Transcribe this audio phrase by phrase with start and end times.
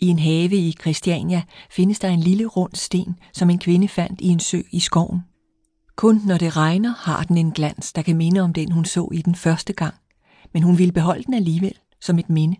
[0.00, 4.20] I en have i Christiania findes der en lille rund sten, som en kvinde fandt
[4.20, 5.20] i en sø i skoven.
[5.96, 9.08] Kun når det regner, har den en glans, der kan minde om den, hun så
[9.12, 9.94] i den første gang.
[10.52, 12.56] Men hun ville beholde den alligevel, som et minde.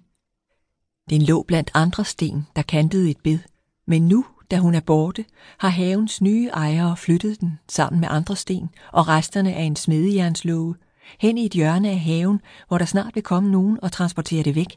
[1.10, 3.38] Den lå blandt andre sten, der kantede et bed.
[3.86, 5.24] Men nu, da hun er borte,
[5.58, 10.74] har havens nye ejere flyttet den sammen med andre sten og resterne af en smedejernslåge
[11.20, 14.54] hen i et hjørne af haven, hvor der snart vil komme nogen og transportere det
[14.54, 14.76] væk,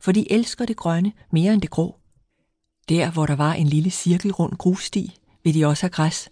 [0.00, 1.96] for de elsker det grønne mere end det grå.
[2.88, 6.30] Der, hvor der var en lille cirkelrund grussti, vil de også have græs.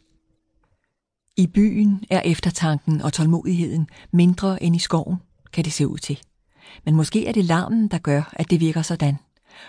[1.36, 5.16] I byen er eftertanken og tålmodigheden mindre end i skoven,
[5.52, 6.18] kan det se ud til.
[6.84, 9.18] Men måske er det larmen, der gør, at det virker sådan,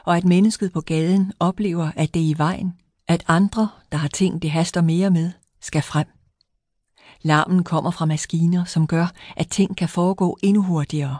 [0.06, 2.74] og at mennesket på gaden oplever, at det er i vejen,
[3.08, 5.32] at andre, der har ting, det haster mere med,
[5.62, 6.08] skal frem.
[7.22, 11.18] Larmen kommer fra maskiner, som gør, at ting kan foregå endnu hurtigere.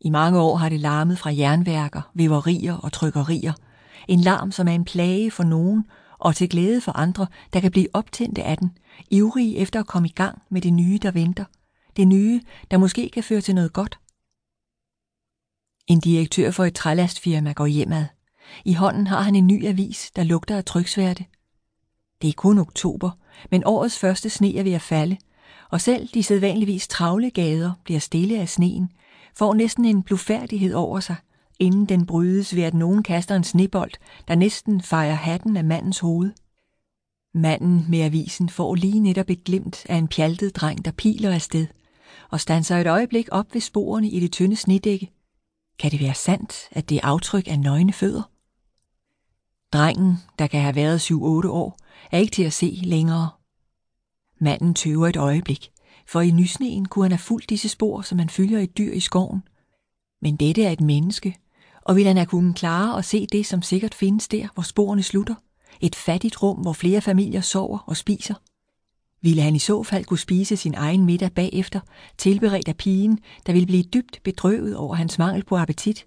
[0.00, 3.52] I mange år har det larmet fra jernværker, væverier og trykkerier.
[4.08, 5.86] En larm, som er en plage for nogen,
[6.18, 8.78] og til glæde for andre, der kan blive optændte af den,
[9.10, 11.44] ivrige efter at komme i gang med det nye, der venter.
[11.96, 13.98] Det nye, der måske kan føre til noget godt.
[15.86, 18.06] En direktør for et trælastfirma går hjemad.
[18.64, 21.24] I hånden har han en ny avis, der lugter af tryksværte.
[22.22, 23.10] Det er kun oktober,
[23.50, 25.16] men årets første sne er ved at falde,
[25.70, 28.90] og selv de sædvanligvis travle gader bliver stille af sneen,
[29.34, 31.16] får næsten en blufærdighed over sig,
[31.58, 33.90] inden den brydes ved at nogen kaster en snebold,
[34.28, 36.32] der næsten fejrer hatten af mandens hoved.
[37.34, 41.66] Manden med avisen får lige netop et glimt af en pjaltet dreng, der piler afsted,
[42.30, 45.10] og standser et øjeblik op ved sporene i det tynde snedække.
[45.78, 48.30] Kan det være sandt, at det er aftryk af nøgne fødder?
[49.72, 51.14] Drengen, der kan have været 7-8
[51.48, 51.78] år,
[52.12, 53.30] er ikke til at se længere.
[54.40, 55.70] Manden tøver et øjeblik,
[56.06, 59.00] for i nysneen kunne han have fulgt disse spor, som man følger et dyr i
[59.00, 59.42] skoven.
[60.22, 61.36] Men dette er et menneske,
[61.84, 65.02] og vil han have kunnet klare at se det, som sikkert findes der, hvor sporene
[65.02, 65.34] slutter?
[65.80, 68.34] Et fattigt rum, hvor flere familier sover og spiser?
[69.22, 71.80] Ville han i så fald kunne spise sin egen middag bagefter,
[72.18, 76.06] tilberedt af pigen, der ville blive dybt bedrøvet over hans mangel på appetit?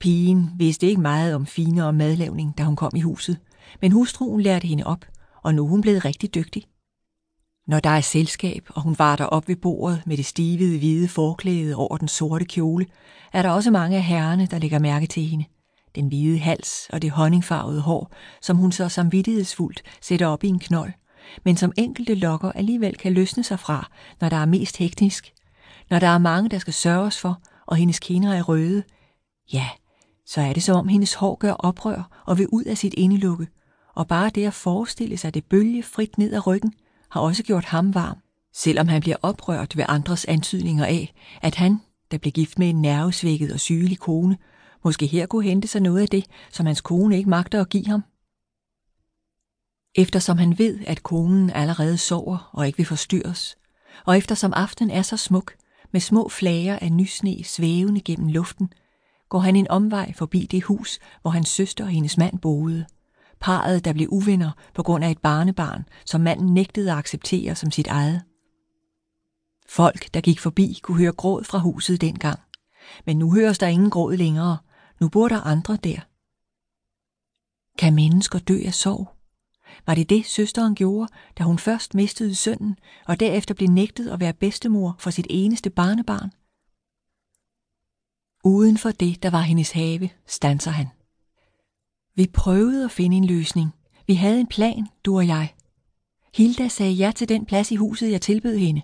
[0.00, 3.38] Pigen vidste ikke meget om finere madlavning, da hun kom i huset,
[3.82, 5.04] men hustruen lærte hende op,
[5.42, 6.66] og nu er hun blevet rigtig dygtig.
[7.66, 11.74] Når der er selskab, og hun varter op ved bordet med det stivede hvide forklæde
[11.76, 12.86] over den sorte kjole,
[13.32, 15.44] er der også mange af herrerne, der lægger mærke til hende.
[15.94, 18.12] Den hvide hals og det honningfarvede hår,
[18.42, 20.92] som hun så samvittighedsfuldt sætter op i en knold,
[21.44, 23.90] men som enkelte lokker alligevel kan løsne sig fra,
[24.20, 25.32] når der er mest hektisk.
[25.90, 28.82] Når der er mange, der skal sørges for, og hendes kinder er røde,
[29.52, 29.68] ja,
[30.26, 33.46] så er det som om hendes hår gør oprør og vil ud af sit indelukke,
[33.94, 36.72] og bare det at forestille sig det bølge frit ned ad ryggen,
[37.10, 38.18] har også gjort ham varm,
[38.52, 41.80] selvom han bliver oprørt ved andres antydninger af, at han,
[42.10, 44.38] der blev gift med en nervesvækket og sygelig kone,
[44.84, 47.86] måske her kunne hente sig noget af det, som hans kone ikke magter at give
[47.86, 48.02] ham.
[49.94, 53.56] Eftersom han ved, at konen allerede sover og ikke vil forstyrres,
[54.06, 55.54] og eftersom aftenen er så smuk,
[55.92, 58.72] med små flager af nysne svævende gennem luften,
[59.28, 62.86] går han en omvej forbi det hus, hvor hans søster og hendes mand boede.
[63.40, 67.70] Parret, der blev uvenner på grund af et barnebarn, som manden nægtede at acceptere som
[67.70, 68.22] sit eget.
[69.68, 72.40] Folk, der gik forbi, kunne høre gråd fra huset dengang.
[73.06, 74.58] Men nu høres der ingen gråd længere.
[75.00, 76.00] Nu bor der andre der.
[77.78, 79.08] Kan mennesker dø af sorg?
[79.86, 84.20] Var det det, søsteren gjorde, da hun først mistede sønnen, og derefter blev nægtet at
[84.20, 86.30] være bedstemor for sit eneste barnebarn?
[88.44, 90.86] Uden for det, der var hendes have, stanser han.
[92.16, 93.70] Vi prøvede at finde en løsning.
[94.06, 95.54] Vi havde en plan, du og jeg.
[96.34, 98.82] Hilda sagde ja til den plads i huset, jeg tilbød hende.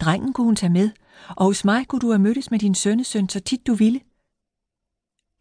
[0.00, 0.90] Drengen kunne hun tage med,
[1.36, 4.00] og hos mig kunne du have mødtes med din sønnesøn så tit du ville.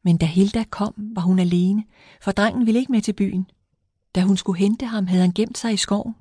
[0.03, 1.83] Men da Hilda kom, var hun alene,
[2.21, 3.45] for drengen ville ikke med til byen.
[4.15, 6.15] Da hun skulle hente ham, havde han gemt sig i skoven.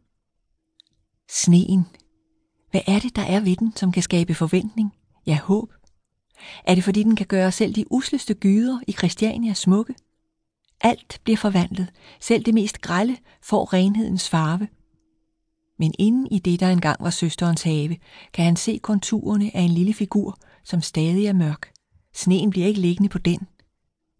[1.30, 1.86] Sneen.
[2.70, 4.94] Hvad er det, der er ved den, som kan skabe forventning?
[5.26, 5.72] Ja, håb.
[6.64, 9.94] Er det, fordi den kan gøre selv de usleste gyder i Christiania smukke?
[10.80, 11.88] Alt bliver forvandlet,
[12.20, 14.68] selv det mest grælde får renhedens farve.
[15.78, 17.96] Men inden i det, der engang var søsterens have,
[18.32, 21.72] kan han se konturerne af en lille figur, som stadig er mørk.
[22.14, 23.40] Sneen bliver ikke liggende på den.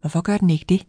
[0.01, 0.87] Hvorfor gør den ikke det?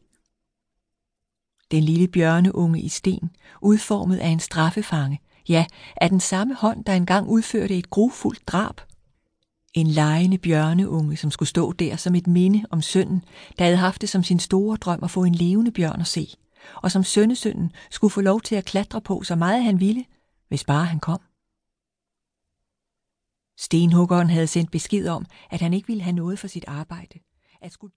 [1.72, 3.30] Den lille bjørneunge i sten,
[3.62, 5.20] udformet af en straffefange,
[5.50, 5.66] ja,
[5.96, 8.82] af den samme hånd, der engang udførte et grufuldt drab.
[9.78, 13.24] En lejende bjørneunge, som skulle stå der som et minde om sønnen,
[13.60, 16.28] der havde haft det som sin store drøm at få en levende bjørn at se,
[16.76, 20.06] og som sønnesønnen skulle få lov til at klatre på så meget han ville,
[20.48, 21.22] hvis bare han kom.
[23.58, 27.20] Stenhuggeren havde sendt besked om, at han ikke ville have noget for sit arbejde.
[27.62, 27.94] At skulle